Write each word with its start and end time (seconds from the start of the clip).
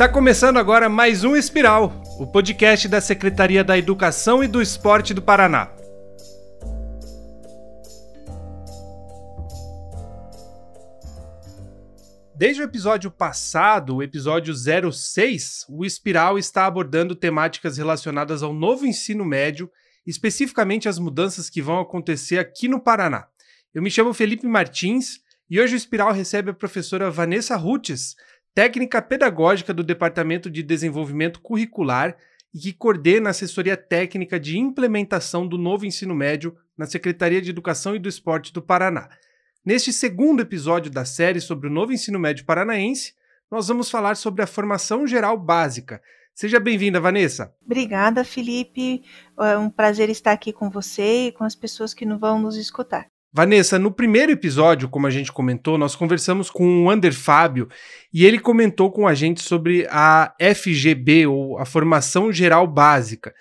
Está 0.00 0.08
começando 0.08 0.56
agora 0.56 0.88
mais 0.88 1.24
um 1.24 1.36
Espiral, 1.36 1.92
o 2.18 2.26
podcast 2.26 2.88
da 2.88 3.02
Secretaria 3.02 3.62
da 3.62 3.76
Educação 3.76 4.42
e 4.42 4.48
do 4.48 4.62
Esporte 4.62 5.12
do 5.12 5.20
Paraná. 5.20 5.70
Desde 12.34 12.62
o 12.62 12.64
episódio 12.64 13.10
passado, 13.10 13.96
o 13.96 14.02
episódio 14.02 14.54
06, 14.54 15.66
o 15.68 15.84
Espiral 15.84 16.38
está 16.38 16.64
abordando 16.64 17.14
temáticas 17.14 17.76
relacionadas 17.76 18.42
ao 18.42 18.54
novo 18.54 18.86
ensino 18.86 19.22
médio, 19.22 19.70
especificamente 20.06 20.88
as 20.88 20.98
mudanças 20.98 21.50
que 21.50 21.60
vão 21.60 21.78
acontecer 21.78 22.38
aqui 22.38 22.68
no 22.68 22.80
Paraná. 22.80 23.26
Eu 23.74 23.82
me 23.82 23.90
chamo 23.90 24.14
Felipe 24.14 24.46
Martins 24.46 25.20
e 25.50 25.60
hoje 25.60 25.74
o 25.74 25.76
Espiral 25.76 26.10
recebe 26.10 26.52
a 26.52 26.54
professora 26.54 27.10
Vanessa 27.10 27.54
Rutes, 27.54 28.16
técnica 28.54 29.00
pedagógica 29.00 29.72
do 29.72 29.84
Departamento 29.84 30.50
de 30.50 30.62
Desenvolvimento 30.62 31.40
Curricular 31.40 32.16
e 32.52 32.58
que 32.58 32.72
coordena 32.72 33.28
a 33.28 33.30
assessoria 33.30 33.76
técnica 33.76 34.38
de 34.38 34.58
implementação 34.58 35.46
do 35.46 35.56
novo 35.56 35.86
ensino 35.86 36.14
médio 36.14 36.56
na 36.76 36.86
Secretaria 36.86 37.40
de 37.40 37.50
Educação 37.50 37.94
e 37.94 37.98
do 37.98 38.08
Esporte 38.08 38.52
do 38.52 38.60
Paraná. 38.60 39.08
Neste 39.64 39.92
segundo 39.92 40.40
episódio 40.40 40.90
da 40.90 41.04
série 41.04 41.40
sobre 41.40 41.68
o 41.68 41.72
novo 41.72 41.92
ensino 41.92 42.18
médio 42.18 42.44
paranaense, 42.44 43.14
nós 43.50 43.68
vamos 43.68 43.90
falar 43.90 44.16
sobre 44.16 44.42
a 44.42 44.46
formação 44.46 45.06
geral 45.06 45.36
básica. 45.36 46.00
Seja 46.34 46.58
bem-vinda, 46.58 47.00
Vanessa. 47.00 47.54
Obrigada, 47.64 48.24
Felipe. 48.24 49.02
É 49.38 49.58
um 49.58 49.68
prazer 49.68 50.08
estar 50.08 50.32
aqui 50.32 50.52
com 50.52 50.70
você 50.70 51.26
e 51.26 51.32
com 51.32 51.44
as 51.44 51.54
pessoas 51.54 51.92
que 51.92 52.06
vão 52.06 52.40
nos 52.40 52.56
escutar. 52.56 53.10
Vanessa, 53.32 53.78
no 53.78 53.92
primeiro 53.92 54.32
episódio, 54.32 54.88
como 54.88 55.06
a 55.06 55.10
gente 55.10 55.30
comentou, 55.30 55.78
nós 55.78 55.94
conversamos 55.94 56.50
com 56.50 56.84
o 56.84 56.90
Ander 56.90 57.14
Fábio 57.14 57.68
e 58.12 58.26
ele 58.26 58.40
comentou 58.40 58.90
com 58.90 59.06
a 59.06 59.14
gente 59.14 59.40
sobre 59.40 59.86
a 59.88 60.34
FGB, 60.40 61.28
ou 61.28 61.56
a 61.56 61.64
Formação 61.64 62.32
Geral 62.32 62.66
Básica. 62.66 63.32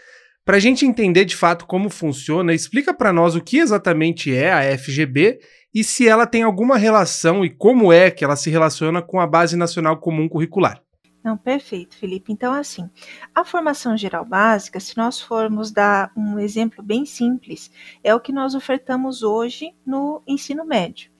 Para 0.45 0.57
a 0.57 0.59
gente 0.59 0.85
entender 0.85 1.25
de 1.25 1.35
fato 1.35 1.65
como 1.65 1.89
funciona, 1.89 2.53
explica 2.53 2.93
para 2.93 3.11
nós 3.11 3.35
o 3.35 3.41
que 3.41 3.57
exatamente 3.57 4.33
é 4.33 4.51
a 4.51 4.77
FGB 4.77 5.39
e 5.73 5.83
se 5.83 6.07
ela 6.07 6.27
tem 6.27 6.43
alguma 6.43 6.77
relação 6.77 7.43
e 7.43 7.49
como 7.49 7.91
é 7.91 8.11
que 8.11 8.23
ela 8.23 8.35
se 8.35 8.51
relaciona 8.51 9.01
com 9.01 9.19
a 9.19 9.25
Base 9.25 9.55
Nacional 9.55 9.97
Comum 9.97 10.29
Curricular. 10.29 10.79
Não, 11.23 11.37
perfeito, 11.37 11.97
Felipe. 11.97 12.31
Então, 12.31 12.53
assim, 12.53 12.89
a 13.35 13.43
formação 13.43 13.97
geral 13.97 14.23
básica, 14.23 14.79
se 14.79 14.95
nós 14.95 15.19
formos 15.19 15.69
dar 15.69 16.11
um 16.15 16.39
exemplo 16.39 16.81
bem 16.81 17.05
simples, 17.05 17.69
é 18.01 18.15
o 18.15 18.21
que 18.21 18.31
nós 18.31 18.55
ofertamos 18.55 19.21
hoje 19.21 19.75
no 19.85 20.21
ensino 20.25 20.63
médio, 20.63 21.11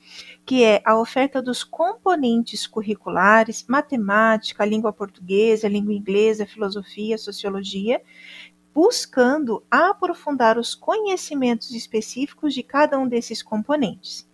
que 0.45 0.63
é 0.63 0.81
a 0.85 0.97
oferta 0.97 1.41
dos 1.41 1.65
componentes 1.65 2.65
curriculares, 2.65 3.65
matemática, 3.67 4.63
língua 4.63 4.93
portuguesa, 4.93 5.67
língua 5.67 5.93
inglesa, 5.93 6.45
filosofia, 6.47 7.17
sociologia, 7.17 8.01
buscando 8.73 9.65
aprofundar 9.69 10.57
os 10.57 10.75
conhecimentos 10.75 11.71
específicos 11.71 12.53
de 12.53 12.63
cada 12.63 12.97
um 12.97 13.05
desses 13.05 13.43
componentes. 13.43 14.28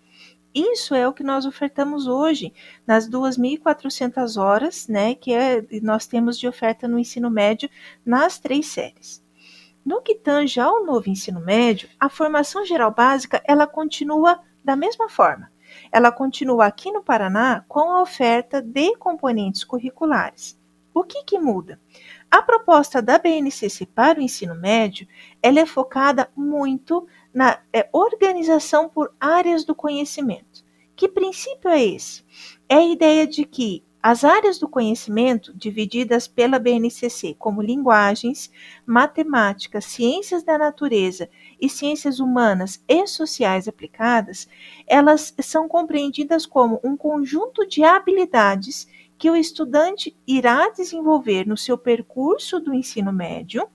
Isso 0.55 0.95
é 0.95 1.05
o 1.05 1.11
que 1.11 1.21
nós 1.21 1.45
ofertamos 1.45 2.07
hoje 2.07 2.53
nas 2.87 3.09
2.400 3.09 4.41
horas, 4.41 4.87
né, 4.87 5.13
que 5.13 5.33
é, 5.33 5.61
nós 5.81 6.07
temos 6.07 6.39
de 6.39 6.47
oferta 6.47 6.87
no 6.87 6.97
ensino 6.97 7.29
médio 7.29 7.69
nas 8.05 8.39
três 8.39 8.67
séries. 8.67 9.21
No 9.85 10.01
que 10.01 10.15
tange 10.15 10.61
ao 10.61 10.85
novo 10.85 11.09
ensino 11.09 11.41
médio, 11.41 11.89
a 11.99 12.07
formação 12.07 12.65
geral 12.65 12.89
básica 12.89 13.43
ela 13.45 13.67
continua 13.67 14.39
da 14.63 14.77
mesma 14.77 15.09
forma. 15.09 15.51
Ela 15.91 16.09
continua 16.09 16.65
aqui 16.65 16.89
no 16.89 17.03
Paraná 17.03 17.65
com 17.67 17.91
a 17.91 18.01
oferta 18.01 18.61
de 18.61 18.95
componentes 18.95 19.65
curriculares. 19.65 20.57
O 20.93 21.03
que, 21.03 21.23
que 21.25 21.37
muda? 21.37 21.81
A 22.35 22.41
proposta 22.41 23.01
da 23.01 23.17
BNCC 23.17 23.85
para 23.85 24.19
o 24.19 24.21
ensino 24.21 24.55
médio 24.55 25.07
ela 25.41 25.61
é 25.61 25.65
focada 25.65 26.29
muito 26.35 27.07
na 27.33 27.61
é, 27.71 27.87
organização 27.93 28.89
por 28.89 29.15
áreas 29.17 29.63
do 29.63 29.73
conhecimento. 29.73 30.65
Que 30.97 31.07
princípio 31.07 31.69
é 31.69 31.81
esse? 31.81 32.25
É 32.67 32.75
a 32.75 32.85
ideia 32.85 33.25
de 33.25 33.45
que 33.45 33.85
as 34.03 34.25
áreas 34.25 34.59
do 34.59 34.67
conhecimento, 34.67 35.53
divididas 35.53 36.27
pela 36.27 36.59
BNCC 36.59 37.37
como 37.39 37.61
linguagens, 37.61 38.51
matemática, 38.85 39.79
ciências 39.79 40.43
da 40.43 40.57
natureza 40.57 41.29
e 41.59 41.69
ciências 41.69 42.19
humanas 42.19 42.83
e 42.85 43.07
sociais 43.07 43.65
aplicadas, 43.65 44.45
elas 44.85 45.33
são 45.39 45.69
compreendidas 45.69 46.45
como 46.45 46.81
um 46.83 46.97
conjunto 46.97 47.65
de 47.65 47.81
habilidades 47.81 48.89
que 49.17 49.29
o 49.29 49.35
estudante 49.35 50.15
irá 50.27 50.69
desenvolver 50.69 51.47
no 51.47 51.57
seu 51.57 51.77
percurso 51.77 52.59
do 52.59 52.73
ensino 52.73 53.13
médio 53.13 53.67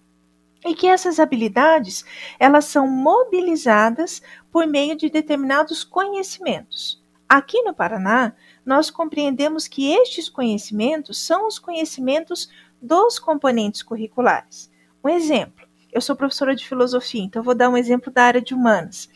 e 0.64 0.74
que 0.74 0.86
essas 0.86 1.18
habilidades 1.18 2.04
elas 2.38 2.66
são 2.66 2.86
mobilizadas 2.86 4.20
por 4.50 4.66
meio 4.66 4.96
de 4.96 5.08
determinados 5.08 5.82
conhecimentos. 5.82 7.02
Aqui 7.28 7.62
no 7.62 7.72
Paraná, 7.72 8.34
nós 8.66 8.90
compreendemos 8.90 9.68
que 9.68 9.92
estes 9.92 10.28
conhecimentos 10.28 11.18
são 11.18 11.46
os 11.46 11.58
conhecimentos 11.58 12.50
dos 12.82 13.18
componentes 13.18 13.82
curriculares. 13.82 14.70
Um 15.02 15.08
exemplo, 15.08 15.66
eu 15.92 16.00
sou 16.00 16.14
professora 16.14 16.54
de 16.54 16.66
filosofia, 16.66 17.22
então 17.22 17.42
vou 17.42 17.54
dar 17.54 17.68
um 17.68 17.76
exemplo 17.76 18.12
da 18.12 18.24
área 18.24 18.42
de 18.42 18.54
humanas. 18.54 19.08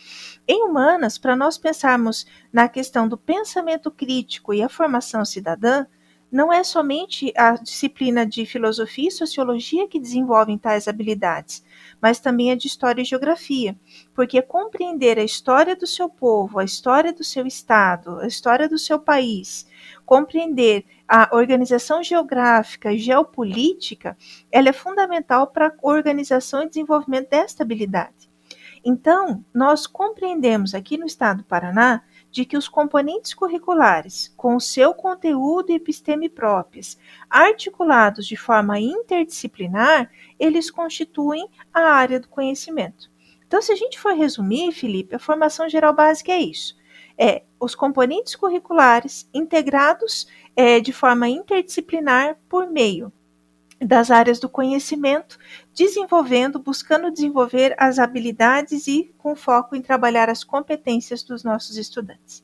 Em 0.46 0.62
humanas, 0.62 1.18
para 1.18 1.36
nós 1.36 1.58
pensarmos 1.58 2.26
na 2.52 2.68
questão 2.68 3.08
do 3.08 3.18
pensamento 3.18 3.91
crítico 3.91 4.54
e 4.54 4.62
a 4.62 4.68
formação 4.68 5.24
cidadã, 5.24 5.86
não 6.34 6.53
é 6.53 6.65
somente 6.65 7.33
a 7.37 7.53
disciplina 7.53 8.27
de 8.27 8.45
filosofia 8.45 9.06
e 9.06 9.12
sociologia 9.12 9.87
que 9.87 10.00
desenvolvem 10.00 10.59
tais 10.59 10.89
habilidades, 10.89 11.65
mas 12.03 12.19
também 12.19 12.50
a 12.50 12.56
de 12.56 12.67
história 12.67 13.03
e 13.03 13.05
geografia, 13.05 13.78
porque 14.12 14.43
compreender 14.43 15.17
a 15.17 15.22
história 15.22 15.77
do 15.77 15.87
seu 15.87 16.09
povo, 16.09 16.59
a 16.59 16.65
história 16.65 17.12
do 17.12 17.22
seu 17.22 17.47
estado, 17.47 18.19
a 18.19 18.27
história 18.27 18.69
do 18.69 18.77
seu 18.77 18.99
país, 18.99 19.65
compreender 20.05 20.84
a 21.06 21.28
organização 21.37 22.03
geográfica 22.03 22.93
e 22.93 22.99
geopolítica, 22.99 24.16
ela 24.51 24.71
é 24.71 24.72
fundamental 24.72 25.47
para 25.47 25.69
a 25.69 25.75
organização 25.83 26.65
e 26.65 26.69
desenvolvimento 26.69 27.31
desta 27.31 27.62
habilidade. 27.62 28.28
Então, 28.84 29.45
nós 29.55 29.87
compreendemos 29.87 30.75
aqui 30.75 30.99
no 30.99 31.06
estado 31.06 31.39
do 31.39 31.45
Paraná 31.45 32.03
de 32.34 32.45
que 32.45 32.56
os 32.56 32.67
componentes 32.67 33.33
curriculares, 33.33 34.34
com 34.37 34.59
seu 34.59 34.93
conteúdo 34.93 35.71
e 35.71 35.77
episteme 35.77 36.28
próprios, 36.28 36.99
articulados 37.31 38.27
de 38.27 38.37
forma 38.37 38.81
interdisciplinar, 38.81 40.11
eles 40.37 40.69
constituem 40.69 41.49
a 41.72 41.83
área 41.83 42.19
do 42.19 42.28
conhecimento. 42.28 43.09
Então, 43.47 43.62
se 43.62 43.71
a 43.71 43.77
gente 43.77 44.00
for 44.00 44.15
resumir, 44.15 44.72
Felipe, 44.72 45.15
a 45.15 45.21
formação 45.21 45.69
geral 45.69 45.95
básica 45.95 46.33
é 46.33 46.41
isso: 46.41 46.77
é 47.17 47.45
os 47.61 47.77
componentes 47.77 48.34
curriculares 48.34 49.31
integrados 49.33 50.27
é, 50.56 50.81
de 50.81 50.93
forma 50.93 51.28
interdisciplinar 51.28 52.37
por 52.49 52.69
meio 52.69 53.12
das 53.84 54.11
áreas 54.11 54.39
do 54.39 54.49
conhecimento, 54.49 55.39
desenvolvendo, 55.75 56.59
buscando 56.59 57.12
desenvolver 57.12 57.75
as 57.78 57.99
habilidades 57.99 58.87
e 58.87 59.12
com 59.19 59.37
foco 59.37 59.77
em 59.77 59.83
trabalhar 59.83 60.28
as 60.28 60.43
competências 60.43 61.22
dos 61.22 61.45
nossos 61.45 61.77
estudantes. 61.77 62.43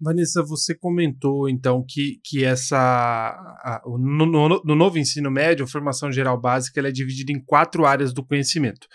Vanessa, 0.00 0.42
você 0.42 0.74
comentou 0.74 1.46
então 1.46 1.84
que, 1.86 2.18
que 2.24 2.42
essa 2.42 2.78
a, 2.78 3.82
no, 3.86 4.24
no, 4.24 4.62
no, 4.64 4.74
novo 4.74 4.98
ensino 4.98 5.30
médio, 5.30 5.64
a 5.64 5.68
formação 5.68 6.10
geral 6.10 6.40
básica, 6.40 6.80
ela 6.80 6.88
é 6.88 6.92
dividida 6.92 7.32
em 7.32 7.44
quatro 7.44 7.84
áreas 7.84 8.14
do 8.14 8.24
conhecimento. 8.24 8.88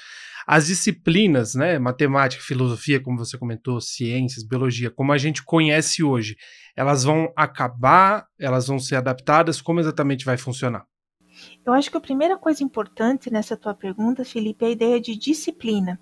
As 0.47 0.67
disciplinas, 0.67 1.53
né, 1.53 1.77
matemática, 1.77 2.43
filosofia, 2.43 2.99
como 2.99 3.17
você 3.17 3.37
comentou, 3.37 3.79
ciências, 3.79 4.45
biologia, 4.45 4.89
como 4.89 5.11
a 5.11 5.17
gente 5.17 5.43
conhece 5.43 6.03
hoje, 6.03 6.35
elas 6.75 7.03
vão 7.03 7.31
acabar, 7.35 8.25
elas 8.39 8.67
vão 8.67 8.79
ser 8.79 8.95
adaptadas, 8.95 9.61
como 9.61 9.79
exatamente 9.79 10.25
vai 10.25 10.37
funcionar? 10.37 10.85
Eu 11.65 11.73
acho 11.73 11.89
que 11.89 11.97
a 11.97 12.01
primeira 12.01 12.37
coisa 12.37 12.63
importante 12.63 13.31
nessa 13.31 13.57
tua 13.57 13.73
pergunta, 13.73 14.23
Felipe, 14.23 14.65
é 14.65 14.67
a 14.69 14.71
ideia 14.71 15.01
de 15.01 15.15
disciplina. 15.15 15.99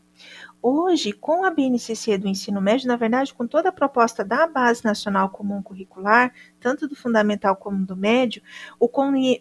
Hoje, 0.62 1.12
com 1.12 1.44
a 1.44 1.51
BNCC 1.51 2.18
do 2.18 2.28
ensino 2.28 2.62
médio, 2.62 2.88
na 2.88 2.95
verdade, 2.95 3.34
com 3.34 3.45
toda 3.45 3.68
a 3.68 3.72
proposta 3.72 4.24
da 4.24 4.48
Base 4.48 4.86
Nacional 4.86 5.30
Comum 5.30 5.62
Curricular, 5.62 6.34
tanto 6.57 6.88
do 6.88 6.95
fundamental 6.95 7.57
como 7.57 7.86
do 7.86 7.98
médio, 7.98 8.42
o, 8.80 8.90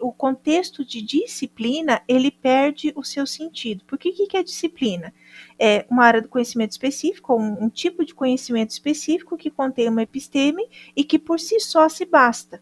o 0.00 0.12
contexto 0.12 0.84
de 0.84 1.00
disciplina, 1.00 2.02
ele 2.08 2.30
perde 2.30 2.92
o 2.96 3.04
seu 3.04 3.24
sentido. 3.24 3.84
Por 3.84 3.98
que, 3.98 4.10
que 4.10 4.36
é 4.36 4.42
disciplina? 4.42 5.14
É 5.56 5.86
uma 5.88 6.04
área 6.04 6.20
do 6.20 6.28
conhecimento 6.28 6.72
específico, 6.72 7.36
um, 7.36 7.64
um 7.64 7.68
tipo 7.68 8.04
de 8.04 8.14
conhecimento 8.14 8.70
específico 8.70 9.36
que 9.36 9.50
contém 9.50 9.88
uma 9.88 10.02
episteme 10.02 10.68
e 10.96 11.04
que 11.04 11.20
por 11.20 11.38
si 11.38 11.60
só 11.60 11.88
se 11.88 12.04
basta. 12.04 12.60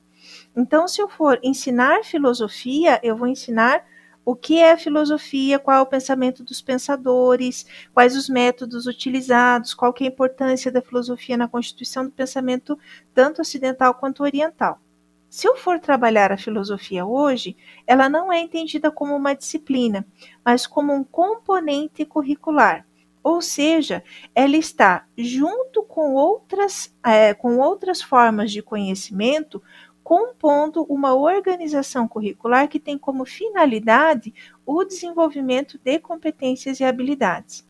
Então, 0.56 0.88
se 0.88 1.00
eu 1.00 1.08
for 1.08 1.38
ensinar 1.42 2.04
filosofia, 2.04 3.00
eu 3.02 3.16
vou 3.16 3.28
ensinar 3.28 3.84
o 4.24 4.36
que 4.36 4.58
é 4.58 4.76
filosofia, 4.76 5.58
qual 5.58 5.78
é 5.78 5.80
o 5.80 5.86
pensamento 5.86 6.44
dos 6.44 6.60
pensadores, 6.60 7.66
quais 7.92 8.16
os 8.16 8.28
métodos 8.28 8.86
utilizados, 8.86 9.74
qual 9.74 9.94
é 10.00 10.04
a 10.04 10.06
importância 10.06 10.70
da 10.70 10.82
filosofia 10.82 11.36
na 11.36 11.48
constituição 11.48 12.04
do 12.04 12.12
pensamento 12.12 12.78
tanto 13.14 13.40
ocidental 13.40 13.94
quanto 13.94 14.22
oriental. 14.22 14.80
Se 15.28 15.46
eu 15.46 15.56
for 15.56 15.78
trabalhar 15.78 16.32
a 16.32 16.36
filosofia 16.36 17.06
hoje, 17.06 17.56
ela 17.86 18.08
não 18.08 18.32
é 18.32 18.40
entendida 18.40 18.90
como 18.90 19.14
uma 19.14 19.34
disciplina, 19.34 20.04
mas 20.44 20.66
como 20.66 20.92
um 20.92 21.04
componente 21.04 22.04
curricular. 22.04 22.84
Ou 23.22 23.40
seja, 23.42 24.02
ela 24.34 24.56
está 24.56 25.06
junto 25.16 25.82
com 25.82 26.14
outras, 26.14 26.92
é, 27.04 27.34
com 27.34 27.58
outras 27.58 28.02
formas 28.02 28.50
de 28.50 28.62
conhecimento, 28.62 29.62
compondo 30.10 30.82
uma 30.88 31.14
organização 31.14 32.08
curricular 32.08 32.66
que 32.66 32.80
tem 32.80 32.98
como 32.98 33.24
finalidade 33.24 34.34
o 34.66 34.82
desenvolvimento 34.82 35.78
de 35.78 36.00
competências 36.00 36.80
e 36.80 36.84
habilidades. 36.84 37.64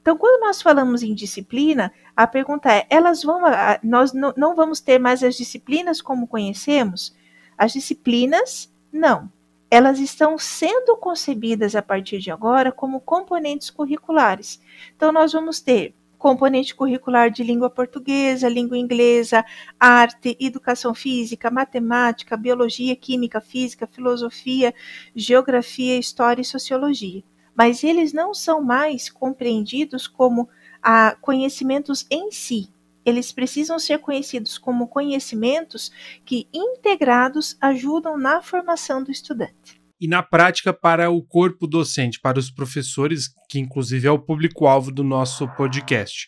Então, 0.00 0.16
quando 0.16 0.40
nós 0.40 0.62
falamos 0.62 1.02
em 1.02 1.12
disciplina, 1.12 1.92
a 2.14 2.28
pergunta 2.28 2.72
é: 2.72 2.86
elas 2.88 3.24
vão, 3.24 3.40
nós 3.82 4.12
não 4.12 4.54
vamos 4.54 4.78
ter 4.78 5.00
mais 5.00 5.24
as 5.24 5.34
disciplinas 5.34 6.00
como 6.00 6.28
conhecemos? 6.28 7.12
As 7.58 7.72
disciplinas, 7.72 8.72
não. 8.92 9.28
Elas 9.68 9.98
estão 9.98 10.38
sendo 10.38 10.96
concebidas 10.96 11.74
a 11.74 11.82
partir 11.82 12.20
de 12.20 12.30
agora 12.30 12.70
como 12.70 13.00
componentes 13.00 13.68
curriculares. 13.68 14.62
Então, 14.94 15.10
nós 15.10 15.32
vamos 15.32 15.60
ter 15.60 15.92
componente 16.20 16.74
curricular 16.74 17.30
de 17.32 17.42
língua 17.42 17.68
portuguesa, 17.68 18.48
língua 18.48 18.78
inglesa, 18.78 19.44
arte, 19.80 20.36
educação 20.38 20.94
física, 20.94 21.50
matemática, 21.50 22.36
biologia, 22.36 22.94
química, 22.94 23.40
física, 23.40 23.88
filosofia, 23.88 24.72
geografia, 25.16 25.98
história 25.98 26.42
e 26.42 26.44
sociologia 26.44 27.24
mas 27.54 27.84
eles 27.84 28.12
não 28.12 28.32
são 28.32 28.62
mais 28.62 29.10
compreendidos 29.10 30.06
como 30.06 30.48
ah, 30.82 31.16
conhecimentos 31.20 32.06
em 32.10 32.30
si. 32.30 32.72
Eles 33.04 33.32
precisam 33.32 33.78
ser 33.78 33.98
conhecidos 33.98 34.58
como 34.58 34.88
conhecimentos 34.88 35.90
que, 36.24 36.48
integrados, 36.52 37.56
ajudam 37.60 38.16
na 38.16 38.40
formação 38.42 39.02
do 39.02 39.10
estudante. 39.10 39.79
E 40.00 40.08
na 40.08 40.22
prática, 40.22 40.72
para 40.72 41.10
o 41.10 41.22
corpo 41.22 41.66
docente, 41.66 42.18
para 42.20 42.38
os 42.38 42.50
professores, 42.50 43.28
que 43.48 43.58
inclusive 43.58 44.06
é 44.08 44.10
o 44.10 44.18
público-alvo 44.18 44.90
do 44.90 45.04
nosso 45.04 45.46
podcast, 45.56 46.26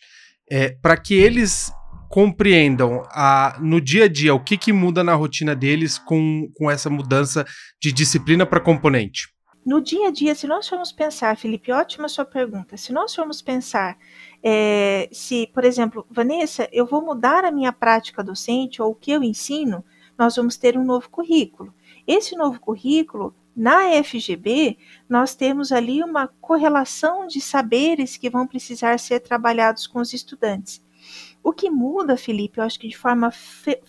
é, 0.49 0.69
para 0.69 0.95
que 0.95 1.15
eles 1.15 1.71
compreendam 2.09 3.01
a, 3.09 3.57
no 3.59 3.81
dia 3.81 4.05
a 4.05 4.07
dia 4.07 4.35
o 4.35 4.43
que, 4.43 4.55
que 4.55 4.71
muda 4.71 5.03
na 5.03 5.15
rotina 5.15 5.55
deles 5.55 5.97
com, 5.97 6.47
com 6.55 6.69
essa 6.69 6.87
mudança 6.87 7.43
de 7.81 7.91
disciplina 7.91 8.45
para 8.45 8.59
componente. 8.59 9.33
No 9.65 9.81
dia 9.81 10.09
a 10.09 10.11
dia, 10.11 10.35
se 10.35 10.45
nós 10.45 10.67
formos 10.67 10.91
pensar, 10.91 11.35
Felipe, 11.37 11.71
ótima 11.71 12.07
sua 12.09 12.25
pergunta. 12.25 12.77
Se 12.77 12.93
nós 12.93 13.15
formos 13.15 13.41
pensar, 13.41 13.97
é, 14.43 15.09
se, 15.11 15.47
por 15.53 15.63
exemplo, 15.63 16.05
Vanessa, 16.11 16.69
eu 16.71 16.85
vou 16.85 17.03
mudar 17.03 17.45
a 17.45 17.51
minha 17.51 17.71
prática 17.71 18.23
docente 18.23 18.79
ou 18.79 18.91
o 18.91 18.95
que 18.95 19.11
eu 19.11 19.23
ensino, 19.23 19.83
nós 20.15 20.35
vamos 20.35 20.57
ter 20.57 20.77
um 20.77 20.83
novo 20.83 21.09
currículo. 21.09 21.73
Esse 22.05 22.35
novo 22.35 22.59
currículo, 22.59 23.33
na 23.55 24.03
FGB, 24.03 24.77
nós 25.07 25.35
temos 25.35 25.71
ali 25.71 26.03
uma 26.03 26.27
correlação 26.27 27.27
de 27.27 27.39
saberes 27.39 28.17
que 28.17 28.29
vão 28.29 28.47
precisar 28.47 28.99
ser 28.99 29.19
trabalhados 29.19 29.85
com 29.85 29.99
os 29.99 30.13
estudantes. 30.13 30.83
O 31.43 31.51
que 31.51 31.69
muda, 31.69 32.15
Felipe, 32.15 32.59
eu 32.59 32.63
acho 32.63 32.79
que 32.79 32.87
de 32.87 32.97
forma 32.97 33.31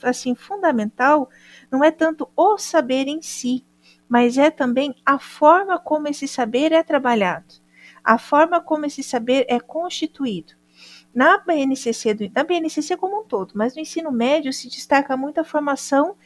assim 0.03 0.35
fundamental, 0.35 1.31
não 1.71 1.83
é 1.83 1.91
tanto 1.91 2.29
o 2.37 2.59
saber 2.59 3.07
em 3.07 3.23
si, 3.23 3.65
mas 4.09 4.37
é 4.37 4.51
também 4.51 4.95
a 5.07 5.19
forma 5.19 5.79
como 5.79 6.09
esse 6.09 6.27
saber 6.29 6.73
é 6.73 6.83
trabalhado, 6.83 7.55
a 8.03 8.19
forma 8.19 8.61
como 8.61 8.87
esse 8.87 9.03
saber 9.03 9.47
é 9.49 9.61
constituído. 9.61 10.55
Na 11.15 11.39
BNCC, 11.39 12.13
do, 12.13 12.31
na 12.35 12.43
BNCC 12.43 12.97
como 12.97 13.21
um 13.21 13.25
todo, 13.25 13.53
mas 13.55 13.77
no 13.77 13.81
ensino 13.81 14.11
médio 14.11 14.53
se 14.53 14.69
destaca 14.69 15.17
muito 15.17 15.39
a 15.39 15.45
formação 15.45 16.17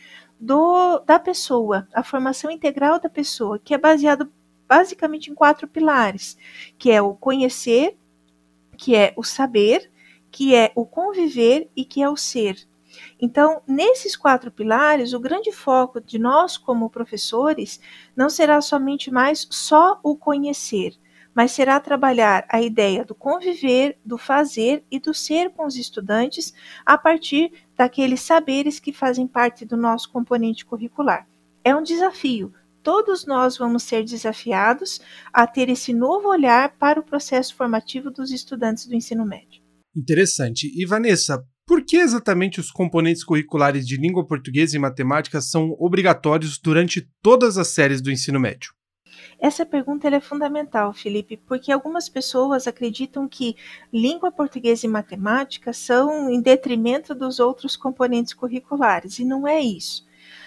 do, 0.41 1.01
da 1.01 1.19
pessoa, 1.19 1.89
a 1.93 2.03
formação 2.03 2.51
integral 2.51 3.01
da 3.01 3.09
pessoa, 3.09 3.59
que 3.59 3.75
é 3.75 3.79
baseado 3.79 4.31
basicamente 4.69 5.31
em 5.31 5.35
quatro 5.35 5.67
pilares, 5.67 6.37
que 6.79 6.91
é 6.91 7.01
o 7.01 7.15
conhecer, 7.15 7.97
que 8.77 8.95
é 8.95 9.13
o 9.17 9.25
saber, 9.25 9.91
que 10.31 10.55
é 10.55 10.73
o 10.75 10.85
conviver 10.85 11.71
e 11.75 11.85
que 11.85 12.03
é 12.03 12.09
o 12.09 12.17
ser. 12.17 12.69
Então, 13.21 13.63
nesses 13.67 14.17
quatro 14.17 14.51
pilares, 14.51 15.13
o 15.13 15.21
grande 15.21 15.53
foco 15.53 16.01
de 16.01 16.19
nós 16.19 16.57
como 16.57 16.91
professores 16.91 17.81
não 18.17 18.29
será 18.29 18.61
somente 18.61 19.11
mais 19.11 19.47
só 19.51 19.99
o 20.03 20.17
conhecer, 20.17 20.95
mas 21.39 21.53
será 21.53 21.79
trabalhar 21.79 22.45
a 22.49 22.61
ideia 22.61 23.05
do 23.05 23.15
conviver, 23.15 23.97
do 24.05 24.19
fazer 24.19 24.83
e 24.91 24.99
do 24.99 25.15
ser 25.15 25.51
com 25.51 25.65
os 25.69 25.77
estudantes 25.77 26.53
a 26.85 26.99
partir 26.99 27.53
daqueles 27.77 28.23
saberes 28.23 28.81
que 28.81 28.93
fazem 28.93 29.25
parte 29.25 29.65
do 29.65 29.77
nosso 29.77 30.11
componente 30.11 30.67
curricular. 30.67 31.29
É 31.63 31.77
um 31.77 31.81
desafio. 31.85 32.53
Todos 32.83 33.25
nós 33.25 33.57
vamos 33.57 33.85
ser 33.85 34.03
desafiados 34.03 35.01
a 35.33 35.47
ter 35.47 35.69
esse 35.69 35.93
novo 35.93 36.29
olhar 36.29 36.77
para 36.77 36.99
o 36.99 37.05
processo 37.05 37.55
formativo 37.55 38.11
dos 38.11 38.33
estudantes 38.33 38.85
do 38.87 38.97
ensino 38.97 39.25
médio. 39.25 39.63
Interessante. 39.97 40.69
E 40.75 40.85
Vanessa, 40.85 41.41
por 41.65 41.85
que 41.85 41.99
exatamente 41.99 42.59
os 42.59 42.73
componentes 42.73 43.23
curriculares 43.23 43.87
de 43.87 43.97
língua 43.97 44.27
portuguesa 44.27 44.75
e 44.75 44.81
matemática 44.81 45.41
são 45.41 45.77
obrigatórios 45.79 46.59
durante 46.59 47.09
todas 47.23 47.57
as 47.57 47.69
séries 47.69 48.03
do 48.03 48.11
ensino 48.11 48.41
médio? 48.41 48.77
Essa 49.41 49.65
pergunta 49.65 50.09
é 50.09 50.21
fundamental, 50.21 50.93
Felipe, 50.93 51.37
porque 51.37 51.71
algumas 51.71 52.09
pessoas 52.09 52.67
acreditam 52.67 53.29
que 53.29 53.57
língua 53.93 54.33
portuguesa 54.33 54.85
e 54.85 54.89
matemática 54.89 55.73
são 55.73 56.29
em 56.29 56.41
detrimento 56.41 57.15
dos 57.15 57.39
outros 57.39 57.77
componentes 57.77 58.35
curriculares, 58.35 59.21
e 59.21 59.25
não 59.25 59.47
é 59.47 59.61
isso. 59.61 60.05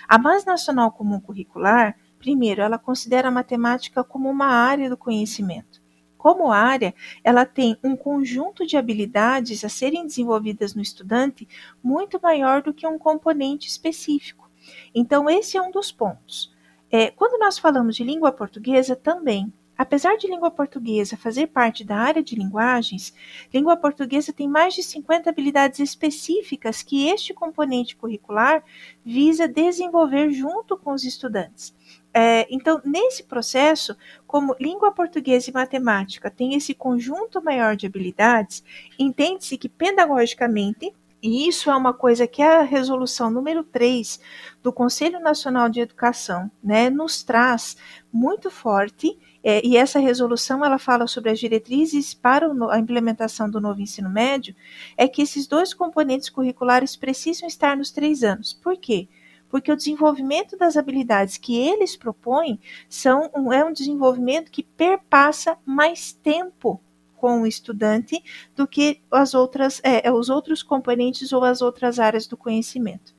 A 0.09 0.17
Base 0.17 0.45
Nacional 0.45 0.91
Comum 0.91 1.21
Curricular, 1.21 1.97
primeiro, 2.19 2.61
ela 2.61 2.77
considera 2.77 3.29
a 3.29 3.31
matemática 3.31 4.03
como 4.03 4.29
uma 4.29 4.47
área 4.47 4.89
do 4.89 4.97
conhecimento. 4.97 5.81
Como 6.17 6.51
área, 6.51 6.93
ela 7.23 7.45
tem 7.45 7.77
um 7.81 7.95
conjunto 7.95 8.67
de 8.67 8.75
habilidades 8.75 9.63
a 9.63 9.69
serem 9.69 10.05
desenvolvidas 10.05 10.75
no 10.75 10.81
estudante 10.81 11.47
muito 11.81 12.19
maior 12.21 12.61
do 12.61 12.73
que 12.73 12.85
um 12.85 12.99
componente 12.99 13.69
específico. 13.69 14.51
Então, 14.93 15.29
esse 15.29 15.57
é 15.57 15.61
um 15.61 15.71
dos 15.71 15.91
pontos. 15.91 16.53
É, 16.91 17.09
quando 17.09 17.39
nós 17.39 17.57
falamos 17.57 17.95
de 17.95 18.03
língua 18.03 18.31
portuguesa, 18.31 18.95
também 18.95 19.51
Apesar 19.81 20.15
de 20.15 20.27
língua 20.27 20.51
portuguesa 20.51 21.17
fazer 21.17 21.47
parte 21.47 21.83
da 21.83 21.97
área 21.97 22.21
de 22.21 22.35
linguagens, 22.35 23.11
língua 23.51 23.75
portuguesa 23.75 24.31
tem 24.31 24.47
mais 24.47 24.75
de 24.75 24.83
50 24.83 25.27
habilidades 25.27 25.79
específicas 25.79 26.83
que 26.83 27.07
este 27.09 27.33
componente 27.33 27.95
curricular 27.95 28.63
visa 29.03 29.47
desenvolver 29.47 30.29
junto 30.29 30.77
com 30.77 30.93
os 30.93 31.03
estudantes. 31.03 31.73
É, 32.13 32.45
então, 32.53 32.79
nesse 32.85 33.23
processo, 33.23 33.97
como 34.27 34.55
língua 34.59 34.91
portuguesa 34.91 35.49
e 35.49 35.53
matemática 35.53 36.29
tem 36.29 36.53
esse 36.53 36.75
conjunto 36.75 37.43
maior 37.43 37.75
de 37.75 37.87
habilidades, 37.87 38.63
entende-se 38.99 39.57
que 39.57 39.67
pedagogicamente 39.67 40.93
e 41.21 41.47
isso 41.47 41.69
é 41.69 41.75
uma 41.75 41.93
coisa 41.93 42.25
que 42.25 42.41
a 42.41 42.61
resolução 42.61 43.29
número 43.29 43.63
3 43.63 44.19
do 44.63 44.73
Conselho 44.73 45.19
Nacional 45.19 45.69
de 45.69 45.79
Educação 45.79 46.49
né, 46.63 46.89
nos 46.89 47.23
traz 47.23 47.77
muito 48.11 48.49
forte, 48.49 49.17
é, 49.43 49.65
e 49.65 49.77
essa 49.77 49.99
resolução 49.99 50.63
ela 50.65 50.77
fala 50.77 51.07
sobre 51.07 51.29
as 51.29 51.39
diretrizes 51.39 52.13
para 52.13 52.51
a 52.71 52.79
implementação 52.79 53.49
do 53.49 53.61
novo 53.61 53.81
ensino 53.81 54.09
médio, 54.09 54.55
é 54.97 55.07
que 55.07 55.21
esses 55.21 55.47
dois 55.47 55.73
componentes 55.73 56.29
curriculares 56.29 56.95
precisam 56.95 57.47
estar 57.47 57.77
nos 57.77 57.91
três 57.91 58.23
anos. 58.23 58.53
Por 58.53 58.77
quê? 58.77 59.07
porque 59.51 59.69
o 59.69 59.75
desenvolvimento 59.75 60.57
das 60.57 60.77
habilidades 60.77 61.37
que 61.37 61.57
eles 61.57 61.97
propõem 61.97 62.57
são 62.87 63.29
é 63.51 63.65
um 63.65 63.73
desenvolvimento 63.73 64.49
que 64.49 64.63
perpassa 64.63 65.57
mais 65.65 66.13
tempo 66.13 66.81
com 67.21 67.43
o 67.43 67.45
estudante 67.45 68.19
do 68.55 68.67
que 68.67 68.99
as 69.11 69.35
outras, 69.35 69.79
é, 69.83 70.07
é, 70.07 70.11
os 70.11 70.27
outros 70.27 70.63
componentes 70.63 71.31
ou 71.31 71.43
as 71.43 71.61
outras 71.61 71.99
áreas 71.99 72.25
do 72.25 72.35
conhecimento. 72.35 73.13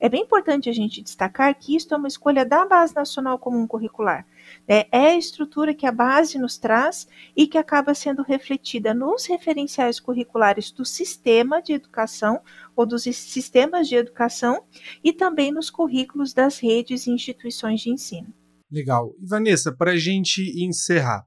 É 0.00 0.08
bem 0.08 0.22
importante 0.22 0.70
a 0.70 0.72
gente 0.72 1.02
destacar 1.02 1.54
que 1.58 1.76
isto 1.76 1.92
é 1.92 1.96
uma 1.98 2.08
escolha 2.08 2.46
da 2.46 2.64
Base 2.64 2.94
Nacional 2.94 3.38
Comum 3.38 3.66
Curricular. 3.66 4.26
Né? 4.66 4.86
É 4.90 5.08
a 5.08 5.18
estrutura 5.18 5.74
que 5.74 5.86
a 5.86 5.92
base 5.92 6.38
nos 6.38 6.56
traz 6.56 7.06
e 7.36 7.46
que 7.46 7.58
acaba 7.58 7.94
sendo 7.94 8.22
refletida 8.22 8.94
nos 8.94 9.26
referenciais 9.26 10.00
curriculares 10.00 10.70
do 10.70 10.84
sistema 10.84 11.60
de 11.60 11.74
educação 11.74 12.40
ou 12.74 12.86
dos 12.86 13.02
sistemas 13.02 13.86
de 13.86 13.96
educação 13.96 14.64
e 15.04 15.12
também 15.12 15.52
nos 15.52 15.68
currículos 15.68 16.32
das 16.32 16.58
redes 16.58 17.06
e 17.06 17.10
instituições 17.10 17.82
de 17.82 17.90
ensino. 17.90 18.32
Legal. 18.70 19.14
E 19.20 19.26
Vanessa, 19.26 19.70
para 19.70 19.90
a 19.90 19.96
gente 19.98 20.40
encerrar, 20.64 21.26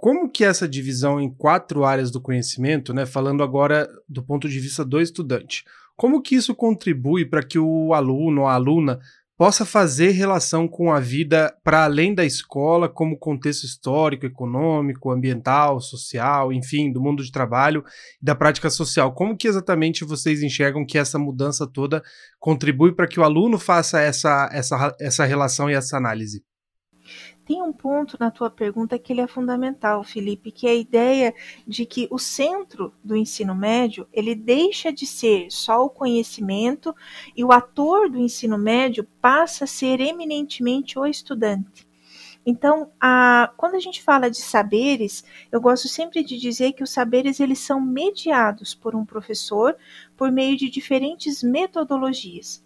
como 0.00 0.30
que 0.30 0.44
essa 0.44 0.68
divisão 0.68 1.20
em 1.20 1.28
quatro 1.28 1.84
áreas 1.84 2.12
do 2.12 2.20
conhecimento, 2.20 2.94
né, 2.94 3.04
falando 3.04 3.42
agora 3.42 3.88
do 4.08 4.22
ponto 4.22 4.48
de 4.48 4.60
vista 4.60 4.84
do 4.84 5.00
estudante, 5.00 5.64
como 5.96 6.22
que 6.22 6.36
isso 6.36 6.54
contribui 6.54 7.24
para 7.24 7.42
que 7.42 7.58
o 7.58 7.92
aluno 7.92 8.42
ou 8.42 8.46
a 8.46 8.54
aluna 8.54 9.00
possa 9.36 9.64
fazer 9.64 10.10
relação 10.10 10.68
com 10.68 10.92
a 10.92 11.00
vida 11.00 11.52
para 11.64 11.82
além 11.82 12.14
da 12.14 12.24
escola, 12.24 12.88
como 12.88 13.18
contexto 13.18 13.64
histórico, 13.64 14.24
econômico, 14.24 15.10
ambiental, 15.10 15.80
social, 15.80 16.52
enfim, 16.52 16.92
do 16.92 17.00
mundo 17.00 17.24
de 17.24 17.32
trabalho 17.32 17.84
e 18.22 18.24
da 18.24 18.36
prática 18.36 18.70
social. 18.70 19.12
Como 19.12 19.36
que 19.36 19.48
exatamente 19.48 20.04
vocês 20.04 20.44
enxergam 20.44 20.86
que 20.86 20.96
essa 20.96 21.18
mudança 21.18 21.66
toda 21.66 22.04
contribui 22.38 22.92
para 22.92 23.08
que 23.08 23.18
o 23.18 23.24
aluno 23.24 23.58
faça 23.58 24.00
essa, 24.00 24.48
essa, 24.52 24.94
essa 25.00 25.24
relação 25.24 25.68
e 25.68 25.74
essa 25.74 25.96
análise? 25.96 26.44
Tem 27.48 27.62
um 27.62 27.72
ponto 27.72 28.18
na 28.20 28.30
tua 28.30 28.50
pergunta 28.50 28.98
que 28.98 29.10
ele 29.10 29.22
é 29.22 29.26
fundamental, 29.26 30.04
Felipe, 30.04 30.52
que 30.52 30.66
é 30.66 30.72
a 30.72 30.74
ideia 30.74 31.34
de 31.66 31.86
que 31.86 32.06
o 32.10 32.18
centro 32.18 32.92
do 33.02 33.16
ensino 33.16 33.54
médio, 33.54 34.06
ele 34.12 34.34
deixa 34.34 34.92
de 34.92 35.06
ser 35.06 35.50
só 35.50 35.82
o 35.82 35.88
conhecimento 35.88 36.94
e 37.34 37.42
o 37.42 37.50
ator 37.50 38.10
do 38.10 38.18
ensino 38.18 38.58
médio 38.58 39.02
passa 39.18 39.64
a 39.64 39.66
ser 39.66 39.98
eminentemente 39.98 40.98
o 40.98 41.06
estudante. 41.06 41.88
Então, 42.44 42.92
a, 43.00 43.50
quando 43.56 43.76
a 43.76 43.80
gente 43.80 44.02
fala 44.02 44.30
de 44.30 44.42
saberes, 44.42 45.24
eu 45.50 45.58
gosto 45.58 45.88
sempre 45.88 46.22
de 46.22 46.38
dizer 46.38 46.74
que 46.74 46.82
os 46.82 46.90
saberes 46.90 47.40
eles 47.40 47.60
são 47.60 47.80
mediados 47.80 48.74
por 48.74 48.94
um 48.94 49.06
professor 49.06 49.74
por 50.18 50.30
meio 50.30 50.54
de 50.54 50.68
diferentes 50.68 51.42
metodologias. 51.42 52.62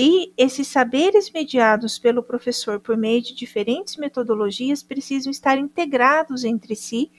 E 0.00 0.32
esses 0.36 0.68
saberes 0.68 1.28
mediados 1.28 1.98
pelo 1.98 2.22
professor 2.22 2.78
por 2.78 2.96
meio 2.96 3.20
de 3.20 3.34
diferentes 3.34 3.96
metodologias 3.96 4.80
precisam 4.80 5.28
estar 5.28 5.58
integrados 5.58 6.44
entre 6.44 6.76
si, 6.76 7.10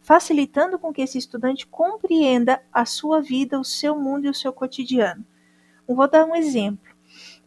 facilitando 0.00 0.78
com 0.78 0.92
que 0.92 1.02
esse 1.02 1.18
estudante 1.18 1.66
compreenda 1.66 2.62
a 2.72 2.86
sua 2.86 3.20
vida, 3.20 3.58
o 3.58 3.64
seu 3.64 3.98
mundo 3.98 4.26
e 4.26 4.28
o 4.28 4.34
seu 4.34 4.52
cotidiano. 4.52 5.26
Eu 5.88 5.96
vou 5.96 6.08
dar 6.08 6.24
um 6.24 6.36
exemplo. 6.36 6.94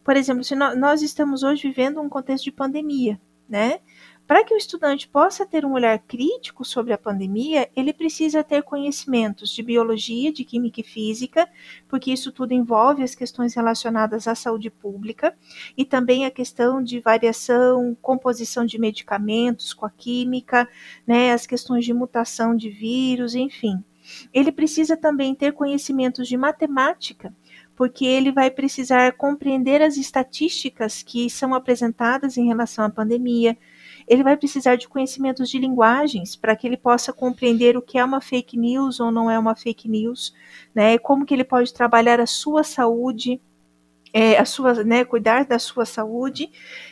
Por 0.04 0.14
exemplo, 0.14 0.44
se 0.44 0.54
nós 0.54 1.00
estamos 1.00 1.42
hoje 1.42 1.68
vivendo 1.68 1.98
um 1.98 2.08
contexto 2.10 2.44
de 2.44 2.52
pandemia, 2.52 3.18
né? 3.48 3.80
Para 4.26 4.44
que 4.44 4.54
o 4.54 4.56
estudante 4.56 5.08
possa 5.08 5.44
ter 5.44 5.64
um 5.64 5.72
olhar 5.72 5.98
crítico 5.98 6.64
sobre 6.64 6.92
a 6.92 6.98
pandemia, 6.98 7.68
ele 7.76 7.92
precisa 7.92 8.42
ter 8.42 8.62
conhecimentos 8.62 9.50
de 9.50 9.62
biologia, 9.62 10.32
de 10.32 10.44
química 10.44 10.80
e 10.80 10.84
física, 10.84 11.48
porque 11.88 12.12
isso 12.12 12.32
tudo 12.32 12.52
envolve 12.52 13.02
as 13.02 13.14
questões 13.14 13.54
relacionadas 13.54 14.26
à 14.26 14.34
saúde 14.34 14.70
pública 14.70 15.36
e 15.76 15.84
também 15.84 16.24
a 16.24 16.30
questão 16.30 16.82
de 16.82 17.00
variação, 17.00 17.96
composição 18.00 18.64
de 18.64 18.78
medicamentos 18.78 19.74
com 19.74 19.84
a 19.84 19.90
química, 19.90 20.68
né, 21.06 21.32
as 21.32 21.46
questões 21.46 21.84
de 21.84 21.92
mutação 21.92 22.56
de 22.56 22.70
vírus, 22.70 23.34
enfim. 23.34 23.84
Ele 24.32 24.50
precisa 24.50 24.96
também 24.96 25.34
ter 25.34 25.52
conhecimentos 25.52 26.26
de 26.26 26.36
matemática, 26.36 27.34
porque 27.76 28.04
ele 28.04 28.32
vai 28.32 28.50
precisar 28.50 29.12
compreender 29.12 29.80
as 29.82 29.96
estatísticas 29.96 31.02
que 31.02 31.30
são 31.30 31.54
apresentadas 31.54 32.36
em 32.36 32.46
relação 32.46 32.84
à 32.84 32.90
pandemia, 32.90 33.56
ele 34.06 34.22
vai 34.22 34.36
precisar 34.36 34.76
de 34.76 34.88
conhecimentos 34.88 35.48
de 35.48 35.58
linguagens 35.58 36.36
para 36.36 36.54
que 36.56 36.66
ele 36.66 36.76
possa 36.76 37.12
compreender 37.12 37.76
o 37.76 37.82
que 37.82 37.98
é 37.98 38.04
uma 38.04 38.20
fake 38.20 38.56
news 38.56 39.00
ou 39.00 39.10
não 39.10 39.30
é 39.30 39.38
uma 39.38 39.54
fake 39.54 39.88
news, 39.88 40.34
né? 40.74 40.98
Como 40.98 41.24
que 41.24 41.34
ele 41.34 41.44
pode 41.44 41.72
trabalhar 41.72 42.20
a 42.20 42.26
sua 42.26 42.62
saúde, 42.62 43.40
é, 44.12 44.38
a 44.38 44.44
sua, 44.44 44.84
né, 44.84 45.04
cuidar 45.04 45.46
da 45.46 45.58
sua 45.58 45.86
saúde, 45.86 46.50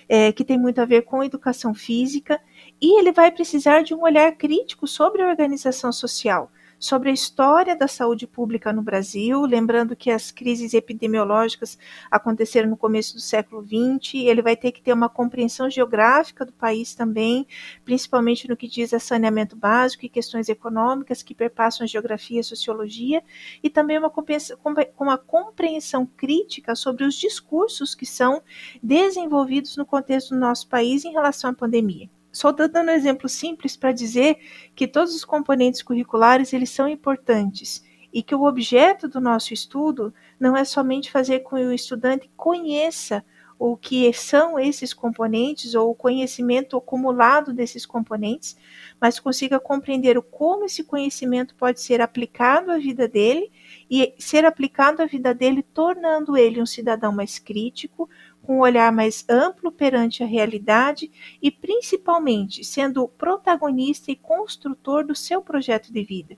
é, 0.09 0.33
que 0.33 0.45
tem 0.45 0.59
muito 0.59 0.81
a 0.81 0.87
ver 0.87 1.03
com 1.03 1.23
educação 1.23 1.75
física, 1.75 2.41
e 2.81 2.99
ele 2.99 3.13
vai 3.13 3.31
precisar 3.31 3.83
de 3.83 3.95
um 3.95 4.03
olhar 4.03 4.33
crítico 4.33 4.87
sobre 4.87 5.23
a 5.23 5.29
organização 5.29 5.93
social 5.93 6.51
sobre 6.81 7.11
a 7.11 7.13
história 7.13 7.77
da 7.77 7.87
saúde 7.87 8.27
pública 8.27 8.73
no 8.73 8.81
Brasil, 8.81 9.43
lembrando 9.43 9.95
que 9.95 10.11
as 10.11 10.31
crises 10.31 10.73
epidemiológicas 10.73 11.79
aconteceram 12.11 12.71
no 12.71 12.77
começo 12.77 13.15
do 13.15 13.21
século 13.21 13.63
XX, 13.63 14.15
ele 14.25 14.41
vai 14.41 14.57
ter 14.57 14.73
que 14.73 14.81
ter 14.81 14.95
uma 14.95 15.11
compreensão 15.11 15.69
geográfica 15.69 16.47
do 16.47 16.53
país 16.55 16.95
também, 16.95 17.47
principalmente 17.85 18.49
no 18.49 18.57
que 18.57 18.67
diz 18.67 18.95
a 18.95 18.99
saneamento 18.99 19.55
básico 19.55 20.07
e 20.07 20.09
questões 20.09 20.49
econômicas 20.49 21.23
que 21.23 21.35
perpassam 21.35 21.85
a 21.85 21.87
geografia 21.87 22.39
e 22.39 22.41
a 22.41 22.45
sociologia, 22.45 23.23
e 23.63 23.69
também 23.69 23.99
uma 23.99 24.09
compreensão, 24.09 24.57
uma 24.99 25.19
compreensão 25.19 26.07
crítica 26.07 26.75
sobre 26.75 27.05
os 27.05 27.15
discursos 27.15 27.95
que 27.95 28.07
são 28.07 28.43
desenvolvidos 28.83 29.77
no 29.77 29.85
contexto 29.85 30.31
do 30.31 30.41
nosso 30.41 30.67
país 30.67 31.05
em 31.05 31.13
relação 31.13 31.51
à 31.51 31.53
pandemia. 31.53 32.09
Só 32.33 32.53
dando 32.53 32.91
um 32.91 32.95
exemplo 32.95 33.29
simples 33.29 33.77
para 33.77 33.93
dizer 33.93 34.39
que 34.75 34.87
todos 34.87 35.15
os 35.15 35.25
componentes 35.25 35.83
curriculares 35.83 36.53
eles 36.53 36.71
são 36.71 36.89
importantes 36.89 37.85
e 38.13 38.23
que 38.23 38.35
o 38.35 38.45
objeto 38.45 39.09
do 39.09 39.21
nosso 39.21 39.55
estudo 39.55 40.13
não 40.39 40.57
é 40.57 40.65
somente 40.65 41.11
fazer 41.11 41.41
com 41.41 41.57
que 41.57 41.63
o 41.63 41.73
estudante 41.73 42.31
conheça 42.37 43.25
o 43.61 43.77
que 43.77 44.11
são 44.15 44.59
esses 44.59 44.95
componentes 44.95 45.75
ou 45.75 45.91
o 45.91 45.95
conhecimento 45.95 46.79
acumulado 46.79 47.53
desses 47.53 47.85
componentes, 47.85 48.57
mas 48.99 49.21
consiga 49.21 49.61
compreender 49.61 50.17
o 50.17 50.23
como 50.23 50.65
esse 50.65 50.83
conhecimento 50.83 51.55
pode 51.55 51.79
ser 51.79 52.01
aplicado 52.01 52.73
à 52.73 52.79
vida 52.79 53.07
dele 53.07 53.53
e 53.91 54.15
ser 54.19 54.47
aplicado 54.47 55.03
à 55.03 55.05
vida 55.05 55.35
dele, 55.35 55.63
tornando 55.63 56.39
ele 56.39 56.63
um 56.63 56.65
cidadão 56.65 57.13
mais 57.13 57.39
crítico, 57.39 58.09
com 58.51 58.57
um 58.57 58.61
olhar 58.63 58.91
mais 58.91 59.25
amplo 59.29 59.71
perante 59.71 60.25
a 60.25 60.27
realidade 60.27 61.09
e, 61.41 61.53
principalmente, 61.53 62.65
sendo 62.65 63.07
protagonista 63.07 64.11
e 64.11 64.17
construtor 64.17 65.07
do 65.07 65.15
seu 65.15 65.41
projeto 65.41 65.93
de 65.93 66.03
vida. 66.03 66.37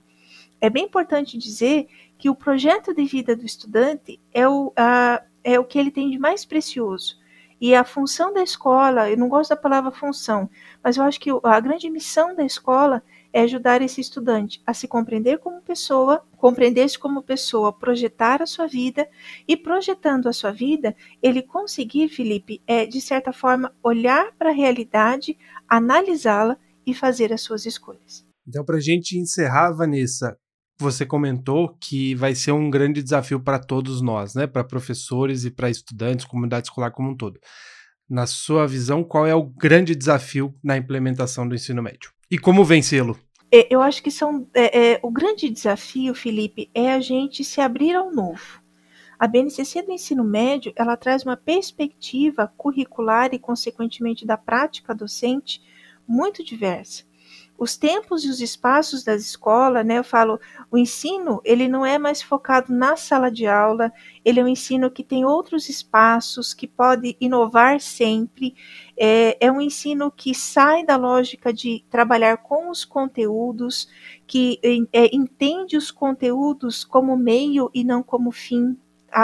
É 0.61 0.69
bem 0.69 0.85
importante 0.85 1.39
dizer 1.39 1.87
que 2.19 2.29
o 2.29 2.35
projeto 2.35 2.93
de 2.93 3.03
vida 3.05 3.35
do 3.35 3.43
estudante 3.43 4.19
é 4.31 4.47
o, 4.47 4.71
a, 4.77 5.23
é 5.43 5.59
o 5.59 5.65
que 5.65 5.79
ele 5.79 5.89
tem 5.89 6.11
de 6.11 6.19
mais 6.19 6.45
precioso. 6.45 7.17
E 7.59 7.73
a 7.73 7.83
função 7.83 8.31
da 8.31 8.43
escola, 8.43 9.09
eu 9.09 9.17
não 9.17 9.27
gosto 9.27 9.49
da 9.49 9.57
palavra 9.57 9.89
função, 9.89 10.47
mas 10.83 10.97
eu 10.97 11.03
acho 11.05 11.19
que 11.19 11.31
a 11.43 11.59
grande 11.59 11.89
missão 11.89 12.35
da 12.35 12.45
escola 12.45 13.01
é 13.33 13.41
ajudar 13.41 13.81
esse 13.81 13.99
estudante 13.99 14.61
a 14.65 14.73
se 14.73 14.87
compreender 14.87 15.39
como 15.39 15.61
pessoa, 15.61 16.23
compreender-se 16.37 16.99
como 16.99 17.23
pessoa, 17.23 17.73
projetar 17.73 18.41
a 18.41 18.45
sua 18.45 18.67
vida 18.67 19.09
e 19.47 19.57
projetando 19.57 20.29
a 20.29 20.33
sua 20.33 20.51
vida, 20.51 20.95
ele 21.21 21.41
conseguir, 21.41 22.07
Felipe, 22.09 22.61
é 22.67 22.85
de 22.85 23.01
certa 23.01 23.33
forma 23.33 23.75
olhar 23.83 24.31
para 24.37 24.51
a 24.51 24.53
realidade, 24.53 25.35
analisá-la 25.67 26.57
e 26.85 26.93
fazer 26.93 27.33
as 27.33 27.41
suas 27.41 27.65
escolhas. 27.65 28.23
Então, 28.47 28.63
para 28.63 28.77
a 28.77 28.81
gente 28.81 29.17
encerrar, 29.17 29.71
Vanessa, 29.71 30.37
você 30.77 31.05
comentou 31.05 31.75
que 31.79 32.13
vai 32.13 32.35
ser 32.35 32.51
um 32.51 32.69
grande 32.69 33.01
desafio 33.01 33.39
para 33.39 33.57
todos 33.57 34.01
nós, 34.01 34.35
né? 34.35 34.45
Para 34.45 34.63
professores 34.63 35.45
e 35.45 35.51
para 35.51 35.69
estudantes, 35.69 36.25
comunidade 36.25 36.67
escolar 36.67 36.91
como 36.91 37.11
um 37.11 37.15
todo. 37.15 37.39
Na 38.09 38.27
sua 38.27 38.67
visão, 38.67 39.03
qual 39.03 39.25
é 39.25 39.33
o 39.33 39.43
grande 39.43 39.95
desafio 39.95 40.53
na 40.63 40.75
implementação 40.77 41.47
do 41.47 41.55
ensino 41.55 41.81
médio? 41.81 42.12
E 42.33 42.37
como 42.39 42.65
vencê-lo? 42.65 43.15
É, 43.51 43.67
eu 43.69 43.79
acho 43.79 44.01
que 44.01 44.09
são 44.09 44.47
é, 44.55 44.93
é, 44.93 44.99
o 45.03 45.11
grande 45.11 45.51
desafio, 45.51 46.15
Felipe, 46.15 46.67
é 46.73 46.91
a 46.91 46.99
gente 46.99 47.43
se 47.43 47.61
abrir 47.61 47.93
ao 47.93 48.11
novo. 48.11 48.59
A 49.19 49.27
BNCC 49.27 49.83
do 49.83 49.91
ensino 49.91 50.23
médio, 50.23 50.73
ela 50.75 50.97
traz 50.97 51.23
uma 51.23 51.37
perspectiva 51.37 52.51
curricular 52.57 53.29
e, 53.35 53.37
consequentemente, 53.37 54.25
da 54.25 54.35
prática 54.35 54.95
docente 54.95 55.61
muito 56.07 56.43
diversa 56.43 57.03
os 57.57 57.77
tempos 57.77 58.25
e 58.25 58.29
os 58.29 58.41
espaços 58.41 59.03
das 59.03 59.21
escolas, 59.21 59.85
né? 59.85 59.99
Eu 59.99 60.03
falo, 60.03 60.39
o 60.71 60.77
ensino, 60.77 61.39
ele 61.45 61.67
não 61.67 61.85
é 61.85 61.97
mais 61.97 62.21
focado 62.21 62.73
na 62.73 62.97
sala 62.97 63.29
de 63.31 63.45
aula, 63.45 63.91
ele 64.25 64.39
é 64.39 64.43
um 64.43 64.47
ensino 64.47 64.89
que 64.89 65.03
tem 65.03 65.23
outros 65.23 65.69
espaços, 65.69 66.53
que 66.53 66.67
pode 66.67 67.15
inovar 67.21 67.79
sempre. 67.79 68.55
É, 68.97 69.37
é 69.45 69.51
um 69.51 69.61
ensino 69.61 70.11
que 70.11 70.33
sai 70.33 70.83
da 70.85 70.95
lógica 70.95 71.53
de 71.53 71.85
trabalhar 71.89 72.37
com 72.37 72.69
os 72.69 72.83
conteúdos, 72.83 73.87
que 74.25 74.59
é, 74.91 75.15
entende 75.15 75.77
os 75.77 75.91
conteúdos 75.91 76.83
como 76.83 77.15
meio 77.15 77.69
e 77.73 77.83
não 77.83 78.01
como 78.01 78.31
fim. 78.31 78.77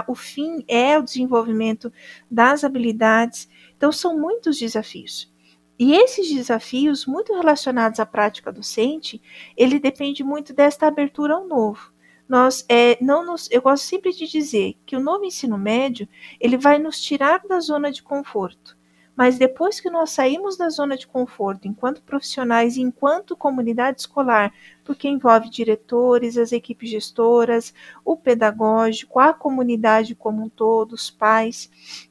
o 0.07 0.15
fim 0.15 0.63
é 0.67 0.98
o 0.98 1.03
desenvolvimento 1.03 1.91
das 2.29 2.63
habilidades. 2.63 3.50
Então, 3.75 3.91
são 3.91 4.17
muitos 4.17 4.57
desafios. 4.57 5.31
E 5.79 5.93
esses 5.93 6.29
desafios, 6.29 7.05
muito 7.05 7.33
relacionados 7.33 8.01
à 8.01 8.05
prática 8.05 8.51
docente, 8.51 9.21
ele 9.55 9.79
depende 9.79 10.25
muito 10.25 10.53
desta 10.53 10.86
abertura 10.88 11.36
ao 11.36 11.48
novo. 11.48 11.93
Nós 12.27 12.65
é, 12.67 13.01
não 13.01 13.25
nos, 13.25 13.50
eu 13.50 13.62
gosto 13.62 13.86
sempre 13.86 14.12
de 14.12 14.27
dizer 14.27 14.75
que 14.86 14.98
o 14.98 15.00
novo 15.00 15.24
ensino 15.24 15.57
médio 15.57 16.07
ele 16.38 16.57
vai 16.57 16.77
nos 16.77 17.01
tirar 17.01 17.41
da 17.48 17.62
zona 17.62 17.93
de 17.93 18.03
conforto. 18.03 18.77
Mas 19.15 19.38
depois 19.38 19.79
que 19.79 19.89
nós 19.89 20.12
saímos 20.12 20.57
da 20.57 20.69
zona 20.69 20.98
de 20.98 21.07
conforto, 21.07 21.67
enquanto 21.67 22.03
profissionais 22.03 22.77
enquanto 22.77 23.36
comunidade 23.36 24.01
escolar, 24.01 24.53
porque 24.83 25.07
envolve 25.07 25.50
diretores, 25.50 26.38
as 26.38 26.51
equipes 26.51 26.89
gestoras, 26.89 27.74
o 28.03 28.15
pedagógico, 28.15 29.19
a 29.19 29.33
comunidade 29.33 30.13
como 30.13 30.43
um 30.43 30.50
todo, 30.50 30.93
os 30.93 31.09
pais, 31.09 32.09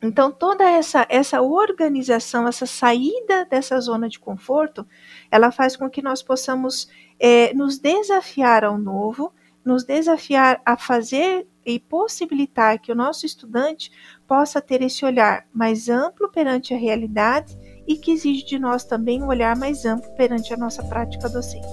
então, 0.00 0.30
toda 0.30 0.64
essa, 0.64 1.06
essa 1.08 1.42
organização, 1.42 2.46
essa 2.46 2.66
saída 2.66 3.44
dessa 3.44 3.80
zona 3.80 4.08
de 4.08 4.18
conforto, 4.18 4.86
ela 5.30 5.50
faz 5.50 5.76
com 5.76 5.90
que 5.90 6.00
nós 6.00 6.22
possamos 6.22 6.88
é, 7.18 7.52
nos 7.52 7.78
desafiar 7.78 8.64
ao 8.64 8.78
novo, 8.78 9.32
nos 9.64 9.84
desafiar 9.84 10.62
a 10.64 10.76
fazer 10.76 11.48
e 11.66 11.80
possibilitar 11.80 12.78
que 12.78 12.92
o 12.92 12.94
nosso 12.94 13.26
estudante 13.26 13.90
possa 14.26 14.62
ter 14.62 14.82
esse 14.82 15.04
olhar 15.04 15.46
mais 15.52 15.88
amplo 15.88 16.30
perante 16.30 16.72
a 16.72 16.78
realidade 16.78 17.58
e 17.86 17.96
que 17.96 18.12
exige 18.12 18.44
de 18.44 18.58
nós 18.58 18.84
também 18.84 19.22
um 19.22 19.26
olhar 19.26 19.56
mais 19.56 19.84
amplo 19.84 20.10
perante 20.14 20.54
a 20.54 20.56
nossa 20.56 20.82
prática 20.84 21.28
docente. 21.28 21.66